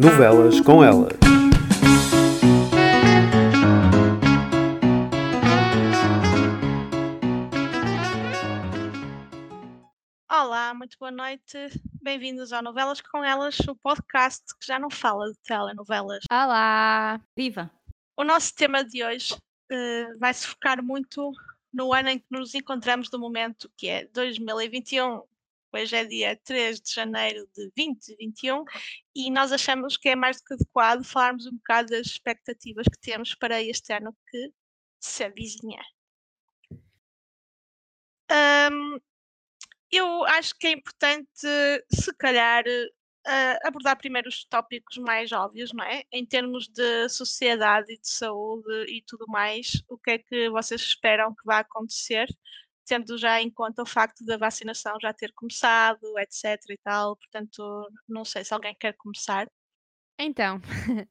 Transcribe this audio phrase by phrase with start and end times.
[0.00, 1.08] Novelas com ela.
[10.30, 11.58] Olá, muito boa noite.
[12.00, 16.22] Bem-vindos ao Novelas com Elas, o podcast que já não fala de telenovelas.
[16.30, 17.20] Olá!
[17.36, 17.68] Viva!
[18.16, 19.36] O nosso tema de hoje
[19.68, 21.32] eh, vai se focar muito
[21.74, 25.22] no ano em que nos encontramos do momento, que é 2021.
[25.72, 28.64] Hoje é dia 3 de janeiro de 2021
[29.14, 32.98] e nós achamos que é mais do que adequado falarmos um bocado das expectativas que
[33.00, 34.52] temos para este ano que
[34.98, 35.82] se avizinha.
[38.30, 38.98] Ahm,
[39.90, 41.46] eu acho que é importante,
[41.90, 46.02] se calhar, eh, abordar primeiro os tópicos mais óbvios, não é?
[46.10, 50.80] Em termos de sociedade e de saúde e tudo mais, o que é que vocês
[50.80, 52.26] esperam que vá acontecer,
[52.88, 57.16] tendo já em conta o facto da vacinação já ter começado, etc e tal.
[57.16, 59.46] Portanto, não sei se alguém quer começar.
[60.18, 60.60] Então,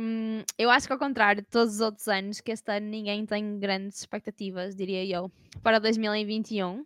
[0.00, 3.26] hum, eu acho que ao contrário de todos os outros anos, que este ano ninguém
[3.26, 6.84] tem grandes expectativas, diria eu, para 2021.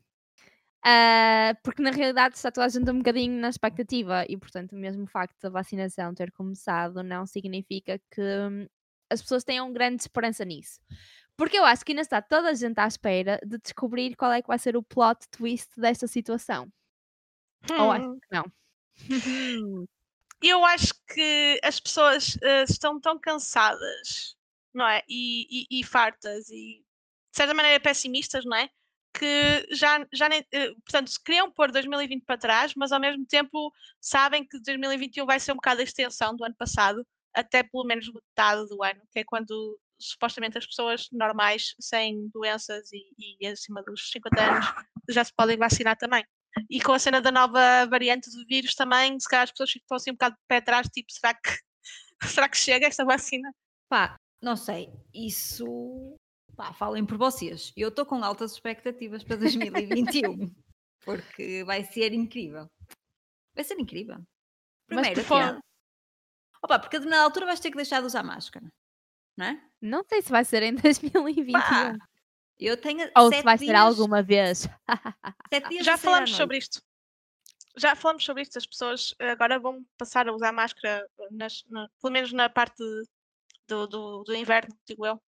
[0.84, 4.76] Ah, porque na realidade está toda a gente um bocadinho na expectativa e, portanto, o
[4.76, 8.66] mesmo facto da vacinação ter começado não significa que hum,
[9.08, 10.80] as pessoas tenham grande esperança nisso.
[11.42, 14.40] Porque eu acho que ainda está toda a gente à espera de descobrir qual é
[14.40, 16.68] que vai ser o plot twist desta situação.
[17.76, 18.52] Ou acho Hum, que não.
[20.40, 24.36] eu acho que as pessoas eh, estão tão cansadas,
[24.72, 25.02] não é?
[25.08, 26.78] E, e- e fartas e,
[27.32, 28.68] de certa maneira, pessimistas, não é?
[29.12, 30.46] Que já, já nem.
[30.52, 35.26] eh, portanto, se queriam pôr 2020 para trás, mas ao mesmo tempo sabem que 2021
[35.26, 39.02] vai ser um bocado a extensão do ano passado, até pelo menos metade do ano,
[39.10, 44.66] que é quando supostamente as pessoas normais, sem doenças e, e acima dos 50 anos,
[45.10, 46.24] já se podem vacinar também.
[46.68, 49.96] E com a cena da nova variante do vírus também, se calhar as pessoas ficam
[49.96, 51.50] assim um bocado de pé atrás, tipo, será que,
[52.28, 53.50] será que chega esta vacina?
[53.88, 54.92] Pá, não sei.
[55.14, 56.16] Isso.
[56.56, 57.72] Pá, falem por vocês.
[57.76, 60.52] Eu estou com altas expectativas para 2021.
[61.04, 62.66] porque vai ser incrível.
[63.54, 64.16] Vai ser incrível.
[64.90, 65.60] Mas Primeiro, por aqui, ó.
[66.64, 68.66] Opa, porque a determinada altura vais ter que deixar de usar máscara.
[69.36, 69.71] Não é?
[69.82, 71.96] Não sei se vai ser em 2021 Pá,
[72.58, 73.10] eu tenho.
[73.16, 74.68] ou se vai ser dias- alguma vez.
[75.82, 76.36] Já falamos noite.
[76.40, 76.80] sobre isto.
[77.76, 82.12] Já falamos sobre isto, as pessoas agora vão passar a usar máscara, nas- na- pelo
[82.12, 82.76] menos na parte
[83.66, 85.20] do, do, do inverno, digo eu.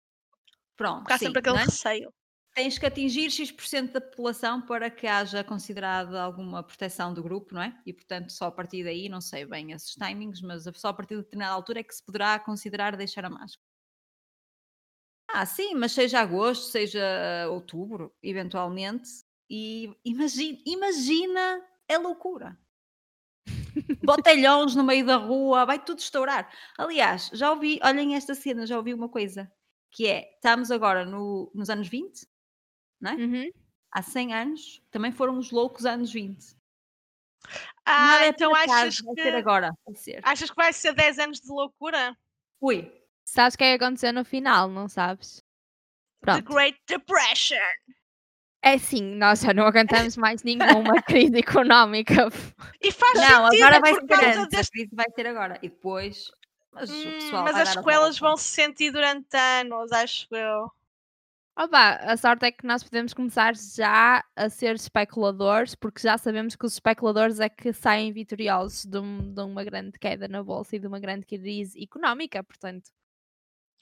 [0.77, 1.65] Pronto, há sim, sempre aquele é?
[1.65, 2.13] receio.
[2.55, 7.63] tens que atingir X% da população para que haja considerada alguma proteção do grupo, não
[7.63, 7.77] é?
[7.87, 11.17] E portanto, só a partir daí, não sei bem esses timings, mas só a partir
[11.17, 13.65] de determinada altura é que se poderá considerar deixar a máscara.
[15.37, 17.03] Ah, sim, mas seja agosto, seja
[17.51, 19.11] outubro, eventualmente,
[19.51, 22.57] e imagina, imagina a loucura.
[24.05, 26.49] Botelhões no meio da rua, vai tudo estourar.
[26.79, 29.51] Aliás, já ouvi, olhem esta cena, já ouvi uma coisa,
[29.91, 32.29] que é, estamos agora no- nos anos 20,
[33.01, 33.15] não é?
[33.17, 33.51] Uhum.
[33.91, 36.57] há 100 anos, também foram os loucos anos 20.
[37.85, 40.21] Ah, é então acaso, achas vai que, ser agora, vai ser.
[40.23, 42.17] achas que vai ser 10 anos de loucura?
[42.61, 45.43] Ui, Sabes o que é que aconteceu no final, não sabes?
[46.25, 46.53] The Pronto.
[46.55, 47.57] Great Depression.
[48.63, 52.29] É sim, nós já não aguentamos mais nenhuma crise económica.
[52.81, 55.07] E faz não, sentido, agora é vai por ser causa antes, a deste crise vai
[55.15, 55.59] ser agora.
[55.63, 56.31] E depois,
[56.73, 58.21] mas o Hum, pessoal mas as volta.
[58.21, 60.71] vão se sentir durante anos, acho eu.
[61.57, 66.57] Opa, a sorte é que nós podemos começar já a ser especuladores, porque já sabemos
[66.57, 70.75] que os especuladores é que saem vitoriosos de, um- de uma grande queda na bolsa
[70.75, 72.91] e de uma grande crise económica, portanto.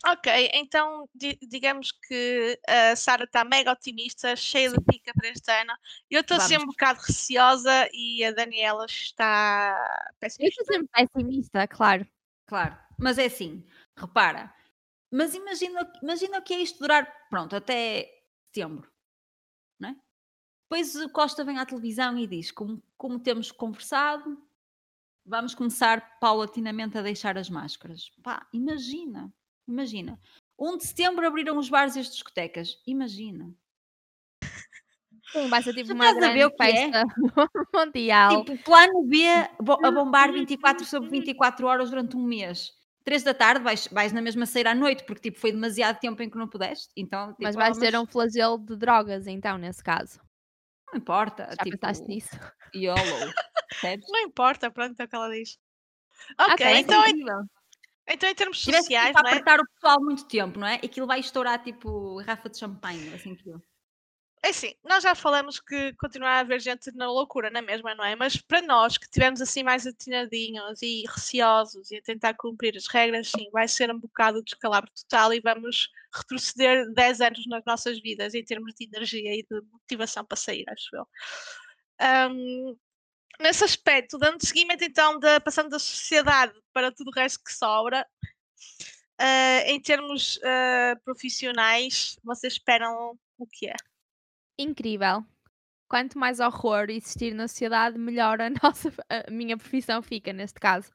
[0.05, 5.49] Ok, então di- digamos que a Sara está mega otimista, cheia de pica para este
[5.53, 5.73] ano.
[6.11, 6.75] Eu estou assim um Vamos.
[6.75, 9.77] bocado receosa e a Daniela está
[10.11, 10.61] Eu pessimista.
[10.63, 12.07] estou sempre pessimista, claro.
[12.47, 13.65] Claro, mas é assim,
[13.97, 14.53] repara,
[15.11, 18.11] mas imagina, imagina o que é isto durar, pronto, até
[18.47, 18.91] setembro,
[19.79, 19.97] não é?
[20.65, 24.37] Depois o Costa vem à televisão e diz, como, como temos conversado,
[25.25, 28.11] vamos começar paulatinamente a deixar as máscaras.
[28.23, 29.33] Pá, imagina,
[29.67, 30.19] imagina.
[30.59, 33.55] 1 de setembro abriram os bares e as discotecas, imagina.
[35.33, 36.93] Sim, vai ser tipo uma estás a ver grande o que é?
[36.93, 37.05] festa
[37.75, 38.45] mundial.
[38.45, 42.73] Tipo, plano B a bombar 24 sobre 24 horas durante um mês.
[43.05, 46.23] 3 da tarde vais, vais na mesma sair à noite, porque tipo, foi demasiado tempo
[46.23, 46.93] em que não pudeste.
[46.97, 50.21] Então, tipo, mas vai ah, ser um flagelo de drogas, então, nesse caso.
[50.93, 51.49] Não importa.
[51.51, 52.39] Já tipo, pensaste nisso?
[52.75, 52.95] YOLO.
[54.09, 55.59] Não importa, pronto, é o que ela diz.
[56.39, 57.45] Ok, Ok, Vai ser então, incrível.
[58.13, 59.33] Então em termos tivesse sociais, a não é?
[59.33, 60.75] apertar o pessoal muito tempo, não é?
[60.75, 63.61] Aquilo vai estourar tipo garrafa de champanhe, assim que eu.
[64.45, 68.05] É assim, nós já falamos que continua a haver gente na loucura, na mesma, não
[68.05, 68.17] é?
[68.17, 72.89] Mas para nós que tivemos assim mais atinadinhos e receosos e a tentar cumprir as
[72.89, 77.65] regras, sim, vai ser um bocado de descalabro total e vamos retroceder 10 anos nas
[77.65, 81.07] nossas vidas em termos de energia e de motivação para sair, acho eu.
[82.31, 82.77] Um,
[83.43, 88.07] nesse aspecto, dando seguimento então, da, passando da sociedade para tudo o resto que sobra,
[89.21, 93.75] uh, em termos uh, profissionais, vocês esperam o que é?
[94.59, 95.25] Incrível.
[95.89, 100.91] Quanto mais horror existir na sociedade, melhor a nossa a minha profissão fica neste caso.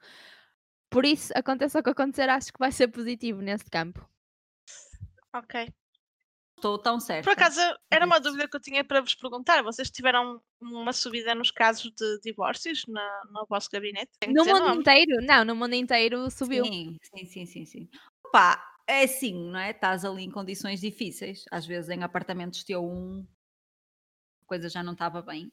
[0.90, 4.08] Por isso, aconteça o que acontecer, acho que vai ser positivo neste campo.
[5.34, 5.72] Ok.
[6.58, 7.24] Estou tão certo.
[7.24, 9.62] Por acaso, era uma dúvida que eu tinha para vos perguntar.
[9.62, 14.10] Vocês tiveram uma subida nos casos de divórcios na, no vosso gabinete?
[14.26, 14.80] No mundo nome.
[14.80, 15.22] inteiro?
[15.22, 16.64] Não, no mundo inteiro subiu.
[16.64, 17.64] Sim, sim, sim, sim.
[17.64, 17.88] sim.
[18.26, 19.70] Opa, é assim, não é?
[19.70, 21.44] Estás ali em condições difíceis.
[21.50, 23.24] Às vezes em apartamentos teu um
[24.44, 25.52] coisa já não estava bem.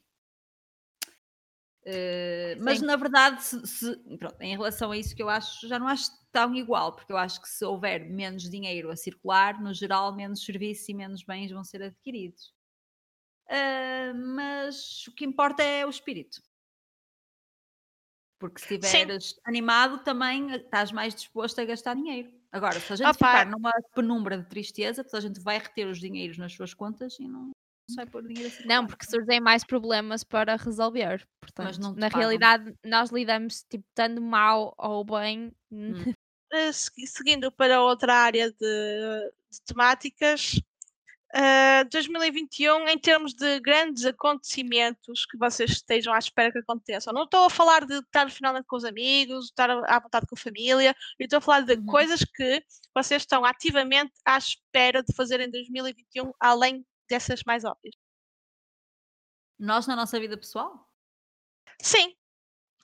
[1.86, 5.78] Uh, mas na verdade, se, se, pronto, em relação a isso que eu acho, já
[5.78, 9.72] não acho tão igual, porque eu acho que se houver menos dinheiro a circular, no
[9.72, 12.52] geral, menos serviços e menos bens vão ser adquiridos.
[13.48, 16.42] Uh, mas o que importa é o espírito.
[18.38, 19.40] Porque se estiveres Sim.
[19.46, 22.30] animado, também estás mais disposto a gastar dinheiro.
[22.52, 23.14] Agora, se a gente Opa.
[23.14, 27.26] ficar numa penumbra de tristeza, a gente vai reter os dinheiros nas suas contas e
[27.26, 27.50] não,
[27.90, 28.68] sai por dinheiro assim.
[28.68, 31.26] Não, porque surgem mais problemas para resolver.
[31.40, 32.20] Portanto, na pagam.
[32.20, 35.50] realidade, nós lidamos tipo, tanto mal ou bem.
[35.72, 35.94] Hum.
[36.52, 40.54] Eh, seguindo para outra área de, de temáticas,
[41.34, 47.12] uh, eh, 2021, em termos de grandes acontecimentos que vocês estejam à espera que aconteçam.
[47.12, 50.38] Não estou a falar de estar finalmente com os amigos, estar à vontade com a
[50.38, 51.86] família, eu estou a falar de uhum.
[51.86, 52.64] coisas que
[52.94, 57.94] vocês estão ativamente à espera de fazer em 2021, além dessas mais óbvias.
[59.58, 60.88] Nós na nossa vida pessoal?
[61.82, 62.14] Sim.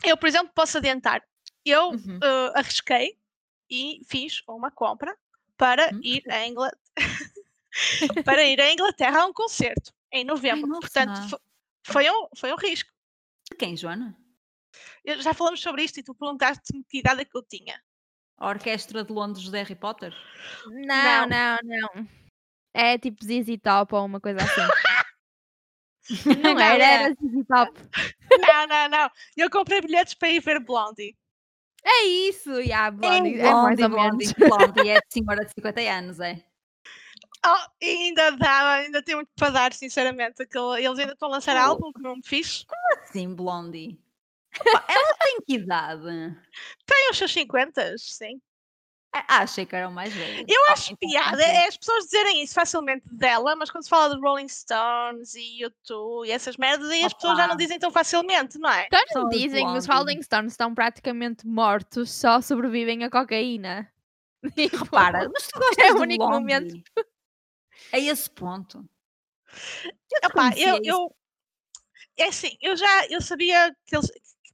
[0.03, 1.23] Eu, por exemplo, posso adiantar.
[1.65, 2.19] Eu uhum.
[2.19, 3.22] uh, arrisquei
[3.73, 5.17] e fiz uma compra
[5.57, 6.01] para uhum.
[6.03, 6.79] ir a Inglaterra.
[8.23, 10.71] para ir à Inglaterra a um concerto em novembro.
[10.75, 11.41] Ai, Portanto,
[11.87, 12.93] foi um, foi um risco.
[13.51, 14.15] De quem, Joana?
[15.03, 17.83] Eu, já falamos sobre isto e tu perguntaste-me que idade é que eu tinha.
[18.37, 20.15] A Orquestra de Londres de Harry Potter?
[20.67, 21.89] Não, não, não.
[21.95, 22.09] não.
[22.75, 24.61] É tipo ZZ Top ou uma coisa assim.
[26.43, 27.81] não, era, era ZZ Top.
[28.33, 29.11] Não, não, não.
[29.37, 31.15] Eu comprei bilhetes para ir ver Blondie.
[31.85, 33.41] É isso, yeah, Blondie.
[33.41, 34.33] É, é mais ou menos.
[34.33, 36.43] Blondie é de senhora de 50 anos, é.
[37.45, 40.43] Oh, ainda dá, ainda tem muito para dar, sinceramente.
[40.43, 41.71] Aquele, eles ainda estão a lançar oh.
[41.71, 42.65] álbum que não me fiz.
[42.65, 43.99] Como assim, Blondie?
[44.65, 46.37] Ela tem que idade?
[46.87, 48.41] Tem os seus 50, sim.
[49.15, 50.47] Ah, achei que eram mais velhos.
[50.49, 54.15] Eu acho então, piada é as pessoas dizerem isso facilmente dela, mas quando se fala
[54.15, 57.91] de Rolling Stones e YouTube e essas merdas, aí as pessoas já não dizem tão
[57.91, 58.87] facilmente, não é?
[58.87, 63.91] Então não dizem, os Rolling Stones estão praticamente mortos, só sobrevivem a cocaína.
[64.57, 66.75] E repara, mas tu gostas é o único momento.
[67.93, 68.85] É esse ponto.
[70.11, 71.17] Eu, Epá, eu, eu,
[72.17, 74.11] é assim, eu já eu sabia que eles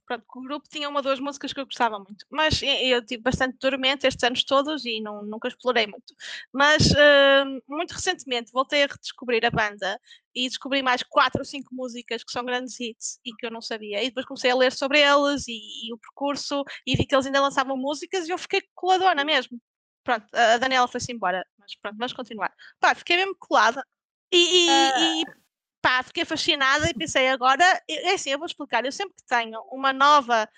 [0.09, 3.21] pronto, o grupo tinha uma ou duas músicas que eu gostava muito, mas eu tive
[3.21, 6.15] bastante dormente estes anos todos e não, nunca explorei muito.
[6.51, 9.99] Mas uh, muito recentemente voltei a redescobrir a banda
[10.33, 13.61] e descobri mais quatro ou cinco músicas que são grandes hits e que eu não
[13.61, 14.03] sabia.
[14.03, 17.27] E depois comecei a ler sobre eles e, e o percurso e vi que eles
[17.27, 19.61] ainda lançavam músicas e eu fiquei coladona mesmo.
[20.03, 22.51] Pronto, a Daniela foi-se embora, mas pronto, vamos continuar.
[22.79, 23.85] Pá, fiquei mesmo colada.
[24.31, 25.21] E, e, uh...
[25.21, 25.48] e
[25.81, 29.61] pá, fiquei fascinada e pensei agora, é assim, eu vou explicar, eu sempre que tenho
[29.71, 30.49] uma nova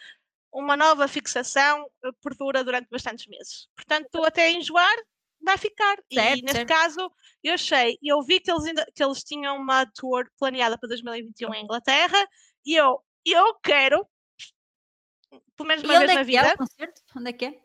[0.53, 3.69] uma nova fixação eh, perdura durante bastantes meses.
[3.73, 4.93] Portanto, até enjoar,
[5.41, 5.97] vai ficar.
[6.11, 6.67] Certo, e neste certo.
[6.67, 7.11] caso,
[7.43, 11.53] eu achei, eu vi que eles, ainda, que eles tinham uma tour planeada para 2021
[11.53, 12.27] em Inglaterra
[12.65, 14.05] e eu, eu quero,
[15.55, 16.47] pelo menos uma e vez na vida.
[16.49, 17.01] É o concerto?
[17.15, 17.61] Onde é que é?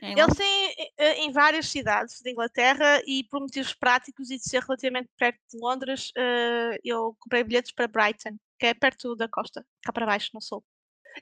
[0.00, 4.62] Eles têm eh, em várias cidades de Inglaterra e por motivos práticos e de ser
[4.62, 9.64] relativamente perto de Londres, eh, eu comprei bilhetes para Brighton, que é perto da costa,
[9.82, 10.64] cá para baixo, no sul.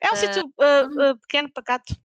[0.01, 1.97] É um uh, sítio uh, uh, pequeno, pacato.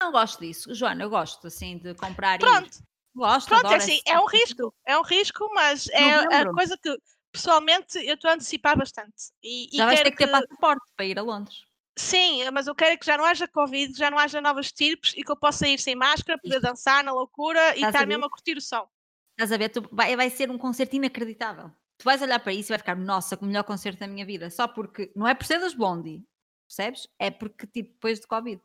[0.00, 2.78] Não gosto disso, Joana, eu gosto assim de comprar Pronto.
[2.78, 3.48] e gosto.
[3.48, 6.96] Pronto, é assim, é um risco, é um risco, mas é a coisa que
[7.32, 9.32] pessoalmente eu estou a antecipar bastante.
[9.42, 11.64] E, Já e vais ter que ter passaporte para ir a Londres.
[11.96, 15.22] Sim, mas eu quero que já não haja Covid, já não haja novas tipos e
[15.22, 16.66] que eu possa ir sem máscara, poder Isto.
[16.66, 18.88] dançar na loucura e estar mesmo a curtir o som.
[19.32, 19.68] Estás a ver?
[19.68, 21.70] Tu, vai, vai ser um concerto inacreditável.
[21.98, 24.26] Tu vais olhar para isso e vai ficar, nossa, que o melhor concerto da minha
[24.26, 24.50] vida.
[24.50, 26.24] Só porque, não é por ser das Blondie,
[26.66, 27.08] percebes?
[27.18, 28.60] É porque, tipo, depois de Covid.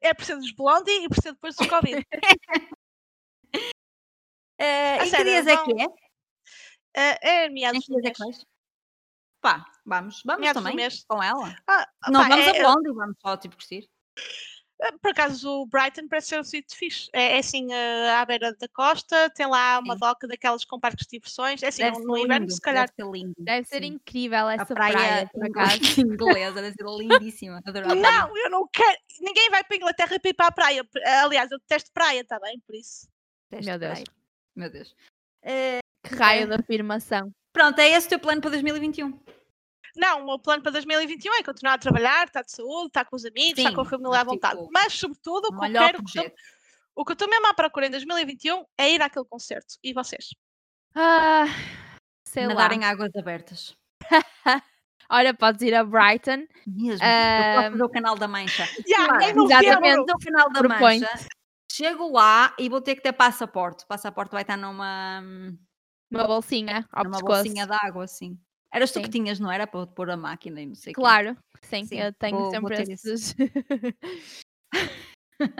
[0.00, 2.06] É por ser dos Blondie e por ser depois do Covid.
[3.54, 5.86] uh, e sério, que dias é que é?
[6.96, 8.46] Ah, é Em meados que do dias é mês.
[9.40, 10.76] Pá, vamos, vamos também
[11.08, 11.54] com ela.
[11.66, 13.88] Ah, Não pá, vamos é- a Blondie, vamos só tipo vestir.
[14.82, 17.08] Ah, Por acaso o Brighton parece ser um sítio fixe.
[17.12, 20.00] É, é assim ah, à beira da costa, tem lá uma Sim.
[20.00, 21.62] doca daquelas com parques de diversões.
[21.62, 22.86] É assim, Deve no, inverno, lindo, se calhar.
[22.86, 23.34] Deve ser lindo.
[23.38, 23.88] Deve ser sim.
[23.88, 25.78] incrível A essa praia, praia, por acaso.
[26.00, 27.62] inglesa, deve ser lindíssima.
[27.64, 27.94] Adorava.
[27.94, 28.98] Não, eu não quero.
[29.20, 30.88] Ninguém vai para a Inglaterra para ir para a praia.
[31.22, 32.60] Aliás, eu detesto praia, está bem?
[32.66, 33.08] Por isso.
[33.50, 33.92] Detesto Meu Deus.
[33.92, 34.04] praia.
[34.54, 34.94] Meu Deus.
[35.42, 36.46] Eh, Que raio É.
[36.46, 37.32] de afirmação.
[37.56, 39.18] Pronto, é esse o teu plano para 2021.
[39.96, 43.16] Não, o meu plano para 2021 é continuar a trabalhar, estar de saúde, estar com
[43.16, 44.66] os amigos, estar com a Sim, família à tipo, vontade.
[44.70, 46.34] Mas, sobretudo, o que eu quero, o que eu- projeto.
[46.94, 49.76] o que eu estou mesmo à procura em 2021 é ir àquele concerto.
[49.82, 50.28] E vocês?
[50.94, 51.46] Ah,
[52.28, 52.76] sei Nadar lá.
[52.76, 53.74] em águas abertas.
[55.08, 56.46] Olha, podes ir a Brighton.
[56.66, 57.04] Mesmo.
[57.06, 58.64] eu fazer o canal da Mancha.
[58.86, 59.44] Yeah, Claro, novembro.
[59.64, 60.00] exatamente.
[60.12, 60.62] O canal da.
[60.62, 61.26] Mancha.
[61.72, 63.84] Chego lá e vou ter que ter passaporte.
[63.84, 65.22] O passaporte vai estar numa,
[66.10, 67.42] Uma bolsinha ao numa pescoço.
[67.44, 68.38] bolsinha de água, assim.
[68.72, 69.10] Eras tu que Sim.
[69.10, 69.66] tinhas, não era?
[69.66, 71.00] Para pôr a máquina e não sei o quê.
[71.00, 73.08] Claro, sim, Sim, eu tenho vou- vou sempre ter isso.
[73.10, 73.34] esses.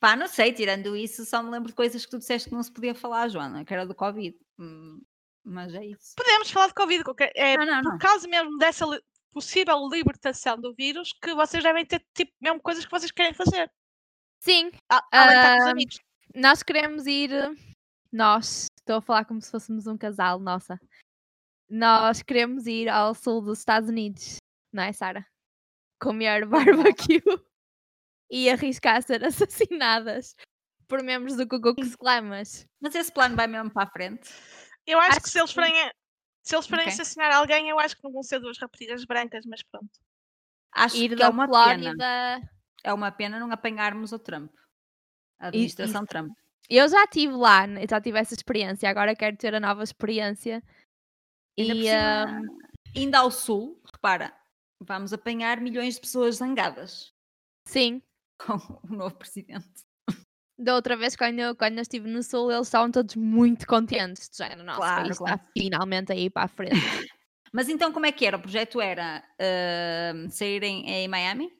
[0.00, 2.62] Pá, não sei, tirando isso, só me lembro de coisas que tu disseste que não
[2.62, 4.36] se podia falar, Joana, que era do Covid.
[4.58, 5.00] Hum,
[5.44, 6.14] mas é isso.
[6.16, 7.98] Podemos falar de Covid, qualquer- é Não, não, por não.
[7.98, 9.00] causa mesmo dessa li-
[9.32, 13.70] possível libertação do vírus que vocês devem ter, tipo, mesmo coisas que vocês querem fazer.
[14.40, 15.98] sim, A- Além de estar com os Ah, amigos.
[16.34, 17.30] nós queremos ir.
[18.12, 20.78] Nós, estou a falar como se fôssemos um casal, nossa.
[21.68, 24.36] Nós queremos ir ao sul dos Estados Unidos,
[24.72, 25.26] não é, Sara?
[26.00, 26.44] Comer
[27.08, 27.22] barbecue
[28.30, 30.34] e arriscar a ser assassinadas
[30.88, 34.28] por membros do Ku Klux Klan, mas Mas esse plano vai mesmo para a frente.
[34.86, 35.72] Eu acho, acho que se eles forem,
[36.42, 36.92] se eles forem Ok.
[36.92, 39.90] assassinar alguém, eu acho que não vão ser duas raparigas brancas, mas pronto.
[40.74, 41.54] Acho ir que da é uma pena.
[41.92, 42.50] Flórida.
[42.84, 44.52] É uma pena não apanharmos o Trump.
[45.38, 46.32] A E- administração Trump.
[46.68, 50.62] Eu já estive lá, né, já tive essa experiência, agora quero ter a nova experiência.
[51.58, 52.40] Ainda, E cima,
[52.96, 54.34] ainda ao sul, repara,
[54.82, 57.12] vamos apanhar milhões de pessoas zangadas
[57.66, 58.02] sim,
[58.40, 59.68] com o novo presidente.
[60.58, 64.30] da outra vez quando eu, quando eu estive no sul, eles estavam todos muito contentes.
[64.30, 65.36] De género, nossa, Claro, país claro.
[65.36, 66.72] está finalmente a ir para a frente.
[67.52, 68.38] Mas então como é que era?
[68.38, 71.52] O projeto era ahm, saírem em Miami?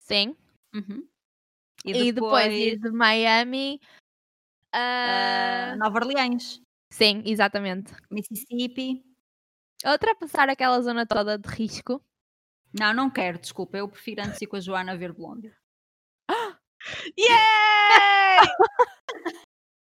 [0.00, 0.34] sim.
[0.74, 1.06] Uhum.
[1.84, 3.80] E, depois, ir de Miami.
[4.72, 6.60] A- Nova Orleans,
[6.90, 7.92] Sim, exatamente.
[8.10, 9.04] Mississippi.
[9.84, 12.02] Ultrapassar aquela zona toda de risco.
[12.78, 13.76] Não, não quero, desculpa.
[13.78, 15.52] Eu prefiro antes ir com a Joana ver Blondie.
[17.18, 18.46] Yay!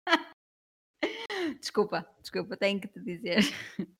[1.60, 3.40] Desculpa, desculpa, tenho que te dizer.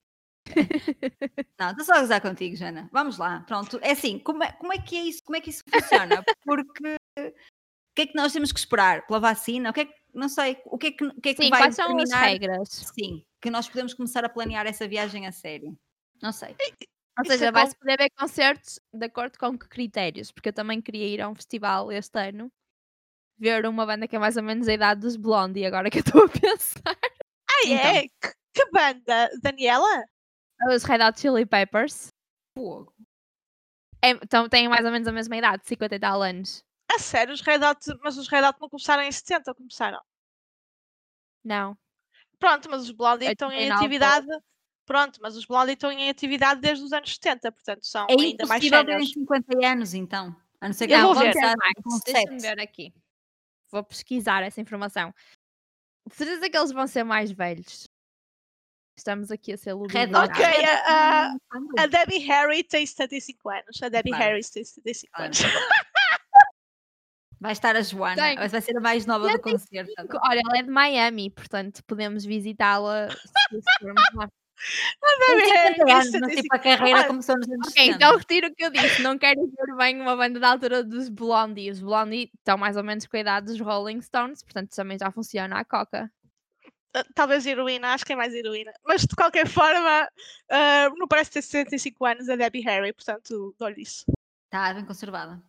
[1.60, 2.90] Não, estou só a gozar contigo, Jana.
[2.92, 3.80] Vamos lá, pronto.
[3.82, 5.24] É assim, como é, como é que é isso?
[5.24, 6.24] Como é que isso funciona?
[6.46, 7.32] Porque o
[7.96, 9.06] que é que nós temos que esperar?
[9.08, 9.70] Pela vacina?
[9.70, 11.50] O que é que, não sei, o que é que, o que, é que Sim,
[11.50, 12.70] vai quais são as regras?
[12.70, 15.78] Sim, que nós podemos começar a planear essa viagem a sério.
[16.22, 16.56] Não sei.
[17.18, 20.32] Ou é seja, vai-se poder ver concertos de acordo com que critérios?
[20.32, 22.52] Porque eu também queria ir a um festival este ano,
[23.38, 26.04] ver uma banda que é mais ou menos a idade dos Blondie, agora que eu
[26.04, 26.98] estou a pensar.
[27.50, 28.02] Ah, é?
[28.04, 29.30] Que, que banda?
[29.42, 30.06] Daniela?
[30.70, 32.08] Os Red Hot Chili Peppers.
[32.58, 32.94] Fogo.
[34.04, 36.64] É, então têm mais ou menos a mesma idade, 50 e tal anos.
[36.92, 40.02] A sério, os Red Hot, mas os Red Hot não começaram em 70, ou começaram?
[41.44, 41.78] Não.
[42.40, 43.80] Pronto, mas os Blondie estão em 89.
[43.86, 44.28] atividade.
[44.86, 48.46] Pronto, mas os Blondie estão em atividade desde os anos 70, portanto são É ainda
[48.46, 49.12] mais sérios.
[49.14, 50.36] 50 anos, então.
[50.60, 51.34] A não ser que Eu vou ver.
[52.06, 52.94] Deixa-me ver aqui.
[53.72, 55.14] Vou pesquisar essa informação.
[56.08, 57.88] De certeza que eles vão ser mais velhos.
[58.98, 60.30] Estamos aqui a ser ludibriados.
[60.30, 60.46] Ok,
[60.86, 61.80] a- quando?
[61.80, 63.82] A Debbie Harry tem 75 anos.
[63.82, 64.24] A Debbie Claro.
[64.26, 65.32] Harris tem 75 Claro.
[67.44, 68.38] Vai estar a Joana, Tem.
[68.38, 69.84] vai ser a mais nova do 75.
[69.84, 70.18] concerto.
[70.24, 74.30] Olha, ela é de Miami, portanto podemos visitá-la se formos lá.
[75.04, 77.50] A Debbie Com Harry 50 tem anos, não 75 tipo a carreira Olha, começou nos
[77.50, 77.96] anos Ok, 70.
[77.98, 79.02] então retiro o que eu disse.
[79.02, 81.70] Não quero ver bem uma banda da altura dos Blondie.
[81.70, 85.12] Os Blondie estão mais ou menos com a idade dos Rolling Stones, portanto também já
[85.12, 86.10] funciona a Coca.
[86.96, 88.72] Ah, Talvez heroína, acho que é mais heroína.
[88.86, 90.08] Mas de qualquer forma,
[90.50, 94.06] ah, não parece ter 65 anos a Debbie Harry, portanto, dou-lhe isso.
[94.46, 95.44] Está bem conservada.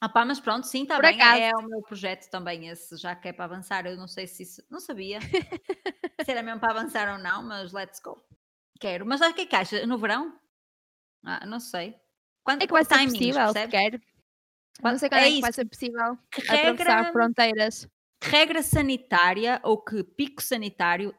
[0.00, 1.14] Ah pá, mas pronto, sim, está bem.
[1.20, 1.40] acaso.
[1.42, 3.84] É o meu projeto também, esse, já que é para avançar.
[3.86, 4.62] Eu não sei se isso.
[4.70, 5.18] Não sabia
[6.24, 8.22] se era mesmo para avançar ou não, mas let's go.
[8.80, 9.04] Quero.
[9.04, 9.84] Mas acho que é que acha?
[9.86, 10.38] No verão?
[11.24, 11.96] Ah, não sei.
[12.44, 13.62] Quando, É que vai ser timings, possível, percebes?
[13.80, 13.92] sequer.
[13.92, 17.88] Não Quando- sei quando é é, que vai ser possível Que atravessar regra, fronteiras.
[18.20, 21.12] que regra sanitária ou que pico sanitário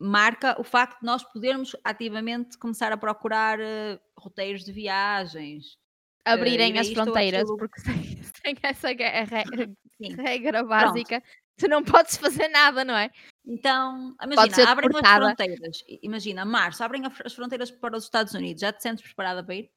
[0.00, 5.76] marca o facto de nós podermos ativamente começar a procurar eh, roteiros de viagens?
[6.24, 7.80] Abrirem ir a as fronteiras, porque
[8.44, 9.38] sem, sem essa
[9.96, 10.14] Sim.
[10.22, 11.22] regra básica,
[11.56, 13.10] tu não podes fazer nada, não é?
[13.46, 15.84] Então, imagina, abrem as fronteiras.
[16.02, 18.60] Imagina, março, abrem as fronteiras para os Estados Unidos.
[18.60, 19.70] Já te sentes preparada para ir?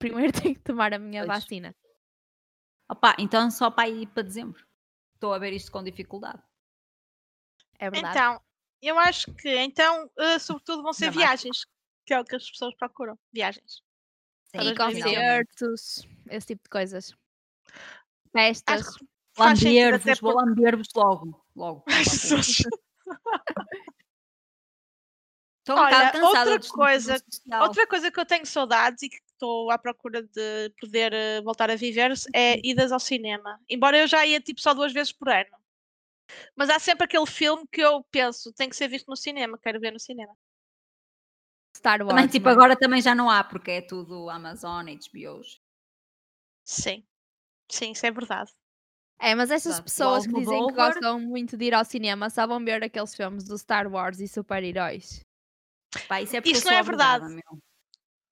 [0.00, 1.44] Primeiro tenho que tomar a minha Pois.
[1.44, 1.76] vacina.
[2.90, 4.66] Opa, então só para ir para dezembro.
[5.14, 6.42] Estou a ver isto com dificuldade.
[7.78, 8.18] É verdade.
[8.18, 8.40] Então,
[8.80, 11.16] eu acho que então, eh, sobretudo, vão ser mais.
[11.16, 11.66] viagens,
[12.06, 13.18] que é o que as pessoas procuram.
[13.30, 13.82] Viagens.
[14.54, 17.14] E concertos, esse tipo de coisas.
[18.32, 18.86] Festas.
[19.38, 21.46] Lamber-vos, vou porque- lamber-vos logo.
[21.56, 21.84] Logo.
[21.88, 22.58] Ai, Jesus.
[25.58, 27.22] Estou um Olha, outra de coisa-.
[27.62, 31.70] Outra coisa que eu tenho saudades e que estou à procura de poder eh, voltar
[31.70, 32.60] a viver é Uhum.
[32.64, 33.60] idas ao cinema.
[33.68, 35.50] Embora eu já ia tipo só duas vezes por ano.
[36.54, 39.80] Mas há sempre aquele filme que eu penso, tem que ser visto no cinema, quero
[39.80, 40.36] ver no cinema.
[41.76, 42.10] Star Wars.
[42.10, 42.58] Também, tipo, mano.
[42.58, 45.60] agora também já não há, porque é tudo Amazon, HBOs.
[46.64, 47.04] Sim.
[47.70, 48.50] Sim, isso é verdade.
[49.18, 49.84] É, mas essas Exato.
[49.84, 53.44] pessoas que dizem que gostam muito de ir ao cinema só vão ver aqueles filmes
[53.44, 55.20] do Star Wars e super-heróis.
[56.08, 57.24] Pá, isso é porque Isso não é verdade.
[57.24, 57.58] obrigada.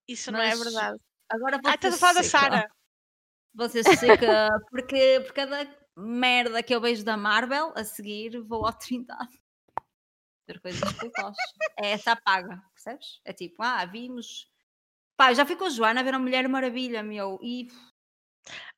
[0.08, 0.98] Isso não é Mas verdade.
[1.28, 2.56] Agora Ah, estás a vocês falar da.
[2.56, 2.70] Sara.
[3.54, 8.72] Vocês seca, porque por cada merda que eu vejo da Marvel, a seguir vou ao
[8.72, 9.38] Trindade.
[10.48, 11.36] Ver coisas cultosas.
[11.78, 13.20] É essa a paga, percebes?
[13.24, 14.50] É tipo, ah, vimos.
[15.16, 17.38] Pá, eu já fui com a Joana a ver a Mulher Maravilha, meu.
[17.42, 17.68] E.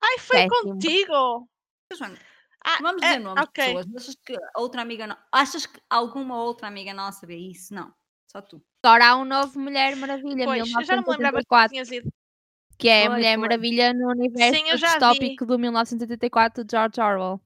[0.03, 0.73] Ai, foi Péssimo.
[0.73, 1.49] contigo!
[1.97, 2.19] Joana,
[2.65, 3.65] Ah, não vamos dizer é, nomes ok.
[3.65, 3.87] de pessoas.
[3.87, 5.07] mas Achas que outra amiga.
[5.07, 5.17] No...
[5.33, 7.73] Achas que alguma outra amiga nossa vê isso?
[7.73, 7.93] Não.
[8.31, 8.61] Só tu.
[8.83, 11.91] Agora há um novo Mulher Maravilha, Pois, eu já não me lembrava que 1984, tinhas
[11.91, 12.13] ido.
[12.79, 13.43] que é a Foi, Mulher foi.
[13.49, 14.93] Maravilha no universo Sim, já vi.
[14.99, 17.41] distópico do 1984 de George Orwell.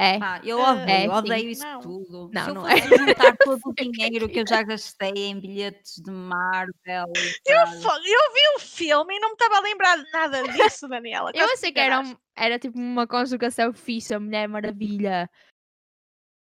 [0.00, 0.16] É.
[0.18, 1.80] Pá, eu Ah, odeio, é, odeio isso Não.
[1.80, 2.30] tudo.
[2.32, 2.98] Não, Se eu não fosse é.
[2.98, 7.06] juntar todo o dinheiro que eu já gastei em bilhetes de Marvel
[7.44, 11.32] Eu, eu vi o filme e não me estava a lembrar de nada disso, Daniela.
[11.34, 15.28] Eu achei me que era, um- era tipo uma conjugação fixa, a Mulher Maravilha.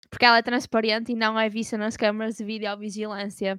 [0.09, 3.57] Porque ela é transparente e não é vista nas câmaras de videovigilância.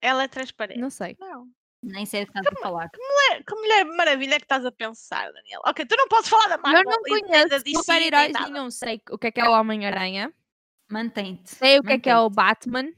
[0.00, 0.80] Ela é transparente.
[0.80, 1.16] Não sei.
[1.20, 1.48] Não.
[1.86, 2.90] Nem sei o que estás a falar.
[2.96, 5.62] Mulher- Que mulher maravilha é que estás a pensar, Daniela?
[5.66, 8.70] Ok, tu não podes falar da Eu Marvel não e nem da conheço super-heróis nenhum.
[8.70, 10.32] Sei o que é que é o Homem-Aranha.
[10.90, 11.50] Mantém-te.
[11.50, 12.30] Sei o que é que é o.
[12.30, 12.90] Batman.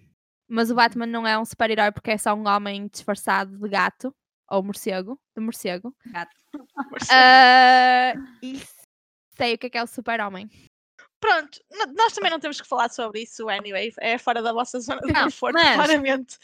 [0.48, 4.14] Mas o Batman não é um super-herói porque é só um homem disfarçado de gato.
[4.48, 5.18] Ou morcego.
[5.36, 5.94] De morcego.
[6.06, 6.34] Gato.
[7.10, 8.60] Ah, e
[9.36, 10.48] sei o que é que é o super-homem.
[11.20, 11.58] Pronto,
[11.96, 13.92] nós também não temos que falar sobre isso, anyway.
[14.00, 16.38] É fora da vossa zona de Não, conforto, mas- claramente.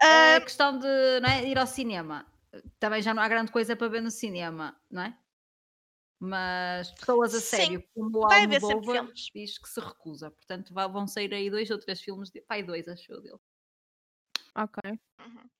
[0.00, 2.26] A Ah, questão de não é, ir ao cinema.
[2.78, 5.18] Também já não há grande coisa para ver no cinema, não é?
[6.20, 9.30] Mas pessoas a Sim, sério, como o Almodóvar, filmes.
[9.34, 10.30] diz que se recusa.
[10.30, 12.30] Portanto, vão sair aí dois ou três filmes.
[12.30, 12.40] De...
[12.42, 13.38] Pai, dois, acho eu, dele.
[14.54, 14.78] Ok.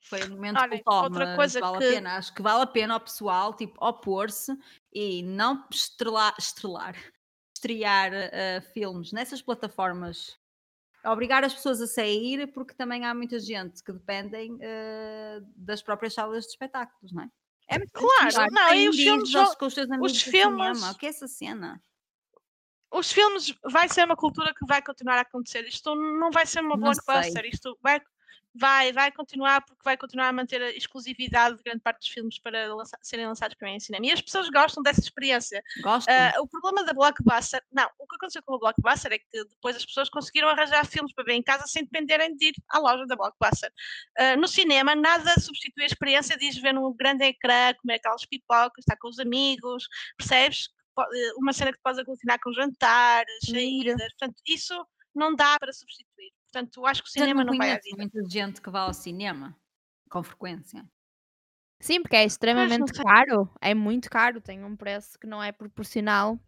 [0.09, 2.17] Foi um momento Olhem, cultural, outra mas coisa vale que- a pena.
[2.17, 4.57] Acho que vale a pena ao pessoal, tipo, opor-se
[4.93, 6.97] e não estrelar, estrelar
[7.57, 10.39] estrear eh, filmes nessas plataformas.
[11.05, 16.13] Obrigar as pessoas a sair, porque também há muita gente que dependem eh, das próprias
[16.15, 17.29] salas de espetáculos, não é?
[17.69, 20.23] É muito Claro, fixe, não, e os filmes aos- vão- com os teus amigos os
[20.23, 20.93] filmes- cinema.
[20.93, 21.83] O que é essa cena?
[22.91, 25.63] os filmes vai ser uma cultura que vai continuar a acontecer.
[25.67, 27.45] Isto não vai ser uma Não blockbuster.
[27.45, 28.01] Isto vai,
[28.59, 32.39] vai, vai continuar porque vai continuar a manter a exclusividade de grande parte dos filmes
[32.39, 34.07] para lança- serem lançados primeiro em cinema.
[34.07, 35.63] E as pessoas gostam dessa experiência.
[35.83, 36.15] Gostam?
[36.15, 39.77] Ah, o problema da Blockbuster, não, o que aconteceu com a Blockbuster é que depois
[39.77, 43.07] as pessoas conseguiram arranjar filmes para ver em casa sem dependerem de ir à loja
[43.07, 43.73] da Blockbuster.
[44.19, 48.25] Ah, no cinema, nada substitui a experiência de ir ver num grande ecrã, comer aquelas
[48.27, 50.69] pipocas, estar com os amigos, percebes?
[50.99, 54.75] Eh, Uma cena que podes aglutinar com jantares, saídas, portanto, isso
[55.15, 56.33] não dá para substituir.
[56.51, 57.97] Portanto, acho que o cinema não vai à vida.
[57.97, 59.57] muita gente que vai ao cinema
[60.11, 60.89] com frequência.
[61.81, 63.51] Sim, porque é extremamente caro.
[63.61, 64.41] É muito caro.
[64.41, 66.39] Tem um preço que não é proporcional.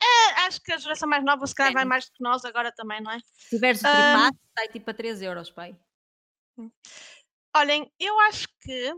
[0.00, 1.88] Ah, Acho que a geração mais nova se calhar vai Sim.
[1.88, 3.18] mais do que nós agora também, não é?
[3.20, 5.76] Se tiveres tripasso, sai tipo a 3 euros, pai.
[7.56, 8.94] Olhem, eu acho que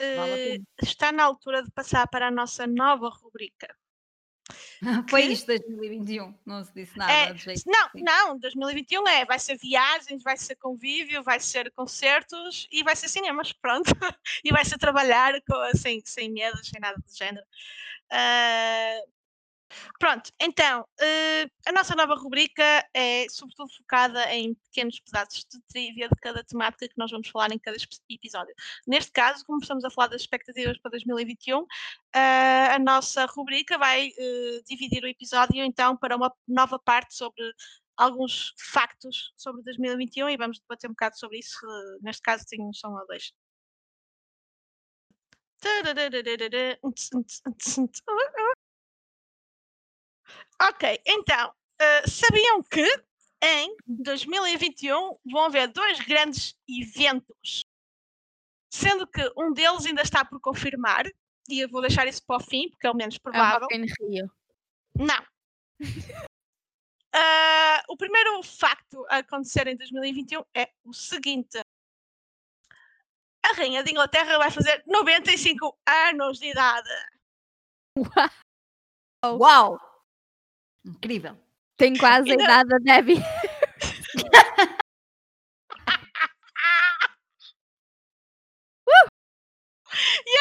[0.00, 0.64] Vale pena.
[0.82, 3.74] está na altura de passar para a nossa nova rubrica.
[5.10, 7.62] Foi Que- isto 2021, não se disse nada É, de jeito.
[7.66, 12.96] Não, não, 2021 é, vai ser viagens, vai ser convívio, vai ser concertos e vai
[12.96, 13.84] ser cinemas, pronto.
[14.44, 17.44] e vai ser trabalhar com- sem, sem medo, sem nada do género.
[18.10, 18.98] Ah,
[19.98, 22.62] pronto, então, eh, a nossa nova rubrica
[22.94, 27.52] é sobretudo focada em pequenos pedaços de trivia de cada temática que nós vamos falar
[27.52, 27.76] em cada
[28.08, 28.54] episódio.
[28.86, 31.66] Neste caso, como estamos a falar das expectativas para 2021,
[32.14, 37.42] ah, a nossa rubrica vai eh, dividir o episódio então para uma nova parte sobre
[37.96, 41.58] alguns factos sobre 2021 e vamos debater um bocado sobre isso.
[41.66, 43.32] eh, neste caso, tenho um som a dois.
[50.60, 52.84] Ok, então, uh, sabiam que
[53.42, 57.62] em 2021 vão haver dois grandes eventos,
[58.72, 61.06] sendo que um deles ainda está por confirmar,
[61.48, 63.68] e eu vou deixar isso para o fim, porque é o menos É o provável.
[63.72, 64.30] In Rio.
[64.96, 65.26] Não.
[67.14, 71.58] Ah, o primeiro facto a acontecer em 2021 é o seguinte:
[73.44, 76.88] a Rainha de Inglaterra vai fazer 95 anos de idade.
[79.24, 79.87] Uau!
[80.88, 81.36] Incrível.
[81.76, 83.22] Tem quase a idade da Debbie.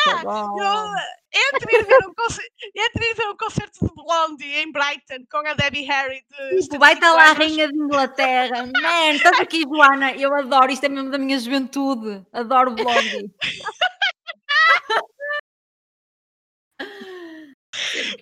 [0.06, 0.92] Yeah, eu,
[1.34, 5.38] entre, ir ver um concerto, entre ir ver um concerto de Blondie em Brighton com
[5.38, 8.66] a Debbie Harry de Tipo, vai estar lá a 75 anos, Rainha de Inglaterra.
[8.66, 10.12] Man, estás aqui, Joana.
[10.14, 12.26] Eu adoro, isto é mesmo da minha juventude.
[12.34, 13.32] Adoro Blondie.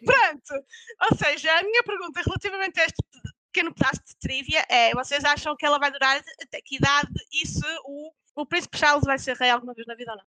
[0.05, 0.44] Pronto,
[1.11, 3.01] ou seja, a minha pergunta relativamente a este
[3.51, 7.47] pequeno pedaço de trivia é: vocês acham que ela vai durar até que idade e
[7.47, 10.25] se o, o Príncipe Charles vai ser rei alguma vez na vida ou não?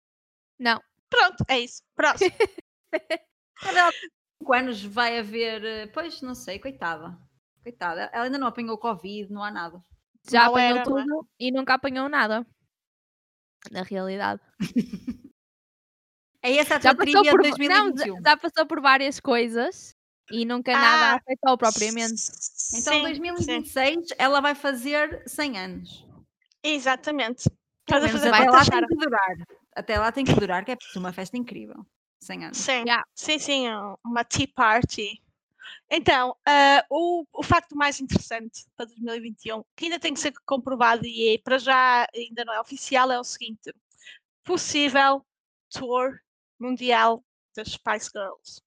[0.59, 0.83] Não.
[1.09, 1.83] Pronto, é isso.
[1.95, 2.31] Próximo.
[2.91, 4.07] Tem
[4.41, 5.63] 5 anos vai haver.
[5.63, 7.17] eh, Pois, não sei, coitada.
[7.61, 8.09] Coitada.
[8.13, 9.83] Ela ainda não apanhou Covid, não há nada.
[10.29, 11.03] Já Não apanhou era, não é?
[11.03, 12.45] tudo e nunca apanhou nada.
[13.71, 14.41] Na realidade.
[16.43, 17.31] É essa a Já passou, por, de não, já-
[18.05, 18.21] 2021.
[18.23, 19.95] já passou por várias coisas
[20.31, 22.21] e nunca nada a Ah, afetou propriamente.
[22.73, 25.89] Então, Sim, 2026, ela vai fazer 100 anos.
[26.65, 27.49] sim, exatamente.
[27.81, 29.37] Estás a fazer até lá tem que durar.
[29.75, 31.85] Até lá tem que durar, que é uma festa incrível.
[32.21, 32.57] 100 anos.
[32.57, 33.03] Sim, Yeah.
[33.15, 35.21] sim, sim, um- uma tea party.
[35.89, 41.05] Então, ah, o, o facto mais interessante para 2021, que ainda tem que ser comprovado
[41.05, 43.73] e é, para já ainda não é oficial, é o seguinte:
[44.43, 45.25] possível
[45.69, 46.19] tour
[46.59, 47.23] mundial
[47.55, 48.61] das Spice Girls.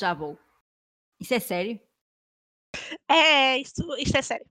[0.00, 0.38] Já vou.
[1.22, 1.80] Isso é sério?
[3.08, 4.46] É, isto, isto é sério.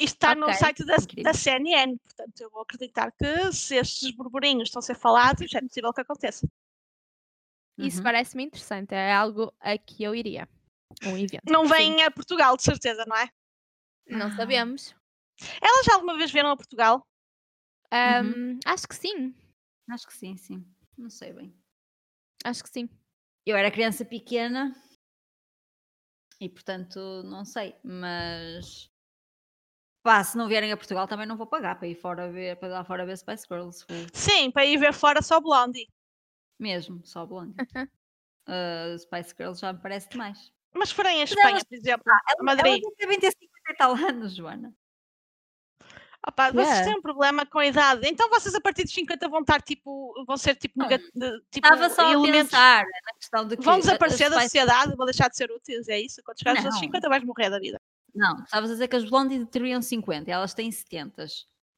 [0.00, 4.10] Isto está no Ok, site da, da CNN, portanto, eu vou acreditar que se estes
[4.10, 6.48] burburinhos estão a ser falados, é possível que aconteça.
[7.78, 8.02] Isso Uhum.
[8.02, 8.92] parece-me interessante.
[8.92, 10.48] É algo a que eu iria.
[11.04, 11.44] Um evento.
[11.48, 11.72] Não Sim.
[11.74, 13.28] vem a Portugal, de certeza, não é?
[14.08, 14.30] Não Ah.
[14.32, 14.94] sabemos.
[15.62, 17.06] Elas já alguma vez vieram a Portugal?
[17.92, 18.56] Uhum.
[18.56, 19.32] Ahm, Acho que sim.
[19.88, 20.66] Acho que sim, sim.
[20.96, 21.54] Não sei bem.
[22.44, 22.88] Acho que sim.
[23.46, 24.74] Eu era criança pequena
[26.40, 27.74] e, portanto, não sei.
[27.82, 28.90] Mas,
[30.02, 32.68] pá, se não vierem a Portugal também não vou pagar para ir fora ver, para
[32.68, 33.84] ir lá fora ver Spice Girls.
[33.88, 35.88] Vou Sim, para ir ver fora só Blondie.
[36.58, 37.54] mesmo, só blonde.
[38.48, 40.52] Uh, Spice Girls já me parece demais.
[40.74, 43.76] Mas forem a Espanha, elas- por exemplo, Ela, a Madrid, Elas devem ter 50 e
[43.76, 44.74] tal anos, Joana.
[46.28, 46.84] Opá, vocês Yeah.
[46.86, 48.06] têm um problema com a idade.
[48.08, 51.66] Então vocês a partir dos 50 vão estar tipo, vão ser tipo, nega- de- tipo
[51.66, 52.50] Estava só a elementos.
[52.50, 55.50] pensar na questão de que Vão a- a desaparecer da sociedade, vão deixar de ser
[55.50, 56.22] úteis, é isso?
[56.24, 56.80] Quando chegares aos Não.
[56.80, 57.80] 50 vais morrer da vida.
[58.14, 61.26] Não, estavas a dizer que as Blondie teriam 50 e elas têm 70.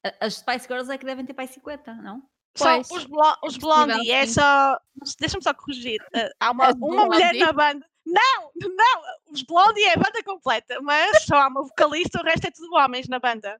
[0.05, 2.23] A- As Spice Girls é que devem ter para aí 50, não?
[2.55, 4.77] São os, blo os Blondie, é só.
[5.19, 6.03] Deixa-me só corrigir.
[6.13, 7.85] eh, há uma, uma mulher na banda.
[8.05, 12.47] Não, não, os Blondie é a banda completa, mas só há uma vocalista, o resto
[12.47, 13.57] é tudo homens na banda.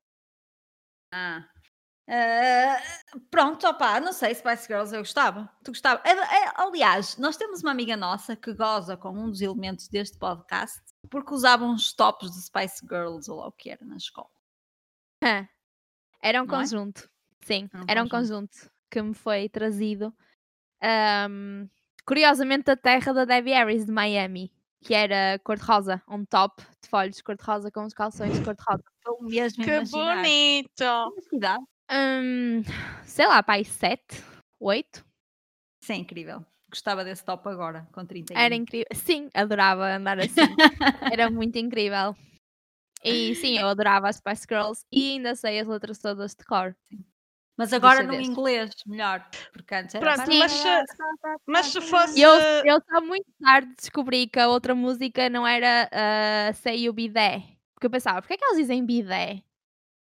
[1.12, 1.46] Ah.
[2.14, 2.82] Ah,
[3.30, 5.50] pronto, opá, não sei, Spice Girls eu gostava.
[5.64, 6.02] Tu gostava.
[6.06, 10.18] É- é- aliás, nós temos uma amiga nossa que goza com um dos elementos deste
[10.18, 14.30] podcast porque usava uns tops de Spice Girls ou lá o que era na escola.
[15.24, 15.48] Hã.
[16.22, 16.58] Era um Não é?
[16.60, 17.10] conjunto.
[17.44, 18.52] Sim, Era um era um conjunto.
[18.58, 20.14] conjunto que me foi trazido.
[20.82, 21.68] ahm,
[22.06, 27.22] curiosamente, da terra da Debbie Harris, de Miami, que era cor-de-rosa, um top de folhos
[27.22, 28.84] cor-de-rosa com os calções cor-de-rosa.
[28.98, 30.16] Estou mesmo Que imaginar.
[30.16, 31.28] bonito!
[31.30, 31.64] Que idade?
[31.92, 32.64] Hum,
[33.06, 34.24] sei lá, pai, sete,
[34.60, 35.06] oito.
[35.84, 36.46] Isso é incrível.
[36.70, 38.88] Gostava desse top agora, com 30 Era incrível.
[38.94, 40.36] Sim, adorava andar assim.
[41.14, 42.16] Era muito incrível.
[43.04, 46.76] E sim, eu adorava as Spice Girls e ainda sei as letras todas de cor.
[47.62, 49.24] Mas agora no inglês, melhor.
[49.54, 50.16] Porque antes era.
[50.16, 50.86] Pronto, mas se-
[51.46, 52.32] mas se fosse- eu,
[52.66, 57.10] eu só muito tarde descobri que a outra música não era ah, Say You Be
[57.10, 57.44] There.
[57.76, 59.44] Porque eu pensava, porquê é que eles dizem Be There?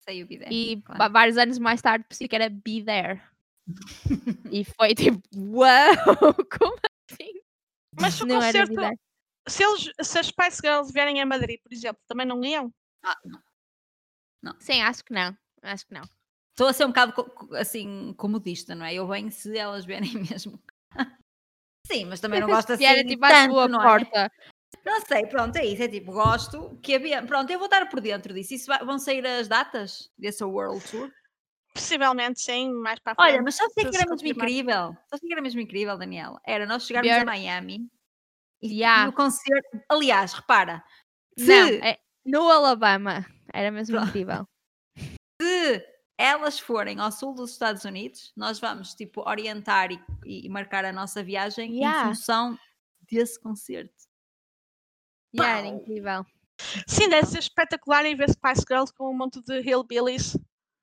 [0.00, 0.46] Sei o bidé.
[0.50, 1.12] E claro.
[1.12, 3.20] vários anos mais tarde percebi que era Be There.
[4.50, 5.94] e foi tipo, uau,
[6.58, 6.76] como
[7.10, 7.40] assim?
[7.98, 8.80] Mas se o Não era Be concerto.
[8.80, 8.98] There.
[9.48, 12.72] Se, eles, se as Spice Girls vierem a Madrid, por exemplo, também não iam?
[13.02, 13.16] Ah,
[14.42, 14.54] não.
[14.58, 15.36] Sim, acho que não.
[15.62, 16.02] Acho que não.
[16.60, 17.14] Estou a ser um bocado
[17.56, 18.92] assim comodista, não é?
[18.92, 20.62] Eu venho se elas vierem mesmo.
[21.86, 23.84] Sim, mas também não gosto assim era tipo à tanto, tua não é?
[23.84, 24.30] porta.
[24.84, 25.82] Não sei, pronto, é isso.
[25.82, 27.24] É tipo, gosto que havia.
[27.24, 28.52] Pronto, eu vou estar por dentro disso.
[28.52, 31.10] Isso vai- vão sair as datas desse World Tour?
[31.72, 33.32] Possivelmente, sim, mais para a frente.
[33.32, 34.94] Olha, mas sabes o que é que era mesmo incrível?
[35.08, 36.38] Sabes o que era mesmo incrível, Daniela?
[36.46, 37.88] Era nós chegarmos a Miami
[38.60, 39.06] e, Yeah.
[39.06, 39.82] e o concerto.
[39.88, 40.84] Aliás, repara,
[41.38, 43.24] Se, Não, é no Alabama.
[43.50, 44.08] Era mesmo Pronto.
[44.10, 44.46] incrível.
[45.40, 45.89] se
[46.20, 50.92] elas forem ao sul dos Estados Unidos, nós vamos tipo orientar e, e marcar a
[50.92, 52.02] nossa viagem Yeah.
[52.02, 52.58] em função
[53.10, 53.94] desse concerto.
[55.34, 56.26] Yeah, era incrível.
[56.86, 60.36] Sim, deve ser espetacular em ver Spice Girls com um monte de hillbillies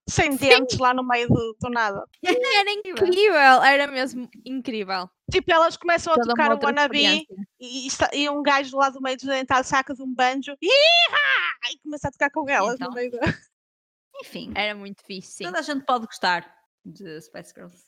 [0.10, 2.04] sem dentes lá no meio do, do nada.
[2.24, 5.10] Era incrível, era mesmo incrível.
[5.30, 7.28] Tipo, elas começam a Toda uma tocar o Wannabe
[7.60, 11.74] e, e e um gajo lá do meio desdentado saca de um banjo Iha!
[11.74, 12.88] e começa a tocar com elas Então.
[12.88, 13.20] no meio da...
[14.22, 15.44] Enfim, Era muito fixe, sim.
[15.46, 16.52] toda a gente pode gostar
[16.86, 17.86] de Spice Girls.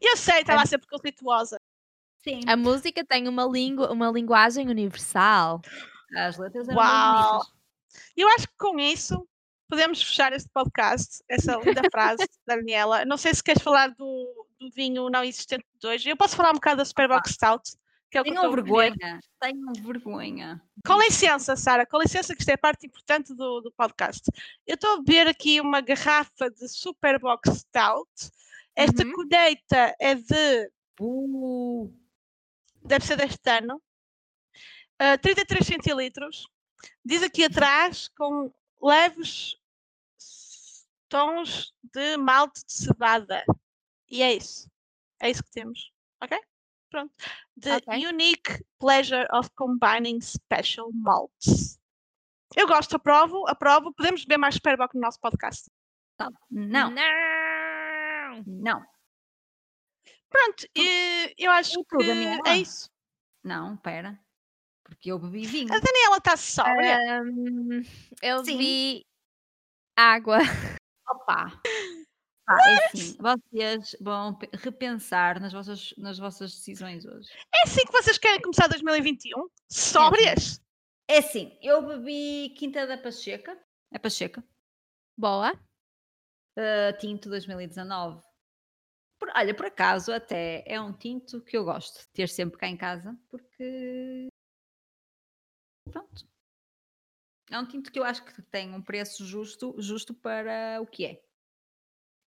[0.00, 1.60] Eu sei, estava a ser preconceituosa.
[2.22, 2.40] Sim.
[2.46, 5.60] A música tem uma, língua, uma linguagem universal.
[6.16, 7.42] As letras eram Uau!
[8.16, 9.26] eu acho que com isso
[9.68, 13.04] podemos fechar este podcast, essa linda frase da Daniela.
[13.04, 16.08] Não sei se queres falar do, do vinho não existente de hoje.
[16.08, 17.76] Eu posso falar um bocado da Superbox Stout,
[18.24, 19.20] que é o Tenham vergonha.
[19.40, 20.62] Tenham vergonha.
[20.86, 24.22] Com licença, Sara, com licença, que isto é a parte importante do, do podcast.
[24.66, 28.10] Eu estou a beber aqui uma garrafa de Superbox Stout.
[28.74, 29.12] Esta Uhum.
[29.12, 30.70] colheita é de.
[31.00, 31.92] Uh,
[32.82, 33.82] deve ser deste ano.
[34.98, 36.46] ah, 33 centilitros.
[37.04, 38.52] Diz aqui atrás com
[38.82, 39.56] leves
[41.08, 43.44] tons de malte de cevada.
[44.10, 44.70] E é isso.
[45.20, 45.90] É isso que temos.
[46.22, 46.38] Ok?
[46.96, 47.12] Pronto.
[47.60, 48.06] The Ok.
[48.08, 51.78] unique pleasure of combining special malts.
[52.54, 53.92] Eu gosto, aprovo, aprovo.
[53.92, 55.70] Podemos beber mais Superboc no nosso podcast.
[56.50, 58.42] não, Não!
[58.46, 58.84] não,
[60.28, 62.42] Pronto, e eu acho e tu, que Daniela?
[62.46, 62.90] é isso.
[63.44, 64.18] não, pera.
[64.84, 65.72] Porque eu bebi vinho.
[65.74, 66.96] A Daniela está sóbria.
[67.20, 67.82] Ahm,
[68.22, 69.04] eu vi
[69.96, 70.38] água.
[71.08, 71.46] Opa!
[72.48, 77.28] É assim, vocês vão pe- repensar nas vossas, nas vossas decisões hoje.
[77.52, 79.48] É assim que vocês querem começar 2021?
[79.68, 80.60] Sóbrias?
[81.08, 83.58] É assim, eu bebi Quinta da Pacheca,
[83.92, 84.44] é Pacheca,
[85.18, 85.52] Boa.
[85.52, 88.22] uh, tinto 2019.
[89.18, 92.68] Por- olha, por acaso até é um tinto que eu gosto de ter sempre cá
[92.68, 94.28] em casa, porque
[95.90, 96.28] pronto.
[97.50, 101.06] É um tinto que eu acho que tem um preço justo, justo para o que
[101.06, 101.25] é.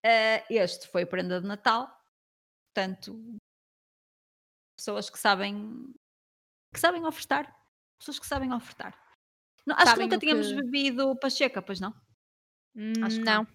[0.05, 1.87] Uh, este foi prenda de Natal,
[2.73, 3.37] portanto,
[4.77, 5.93] pessoas que sabem
[6.73, 7.53] que sabem ofertar,
[7.99, 8.97] pessoas que sabem ofertar.
[9.65, 11.93] Não, acho que Sabem nunca o tínhamos que- bebido Pacheca, pois não?
[12.75, 13.43] Hum, Acho que não.
[13.43, 13.47] não.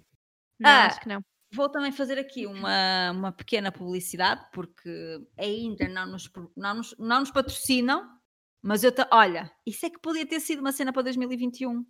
[0.60, 1.20] Não, Ah, acho que não.
[1.52, 4.90] Vou também fazer aqui uma, uma pequena publicidade, porque
[5.38, 8.20] ainda não nos, não nos, não nos patrocinam,
[8.60, 11.84] mas eu, ta- olha, isso é que podia ter sido uma cena para 2021,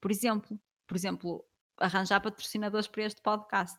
[0.00, 0.60] por exemplo.
[0.86, 1.44] Por exemplo,
[1.78, 3.78] arranjar patrocinadores para este podcast.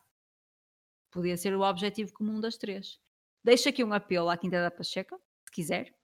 [1.10, 2.98] Podia ser o objetivo comum das três.
[3.42, 5.94] Deixo aqui um apelo à Quinta da Pacheca, se quiser.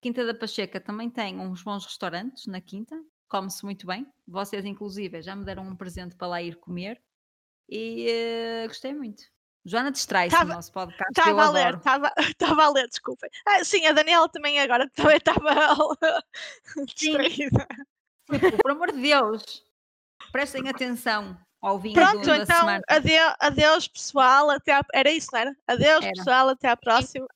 [0.00, 2.96] Quinta da Pacheca também tem uns bons restaurantes na Quinta,
[3.28, 4.06] come-se muito bem.
[4.26, 7.02] Vocês, inclusive, já me deram um presente para lá ir comer
[7.68, 9.24] e eh, gostei muito.
[9.64, 11.10] Joana distrai-se no nosso podcast.
[11.10, 12.12] Estava a ler, estava
[12.62, 13.28] a ler, desculpem.
[13.44, 15.96] Ah, sim, a Daniela também agora também estava
[16.94, 17.66] distraída.
[18.30, 19.64] Tipo, por amor de Deus,
[20.30, 22.82] prestem atenção ao vinho Pronto, então, semana.
[22.88, 24.82] adeus, adeus pessoal, até à...
[24.94, 25.56] era isso, não era?
[25.66, 26.12] Adeus Era.
[26.14, 27.26] pessoal, até à próxima.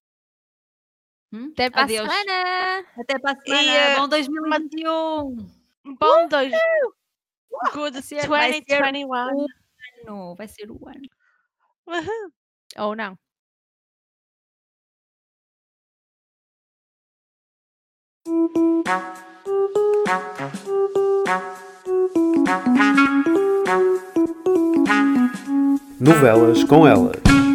[1.33, 1.51] Hum?
[1.53, 2.09] Até para a Adeus.
[2.09, 2.87] semana!
[2.99, 3.73] Até para a E, semana.
[3.79, 5.37] eh, Bom 2021.
[5.99, 6.53] Bom dois.
[7.73, 9.15] Good Vai ser- vai ser 2021.
[9.15, 11.09] Ano, Vai ser o ano.
[11.87, 12.31] Uhum.
[12.79, 13.19] Ou não.
[26.01, 27.50] Novelas com elas.